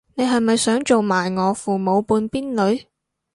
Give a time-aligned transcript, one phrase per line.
[0.15, 2.87] 你係咪想做埋我父母半邊女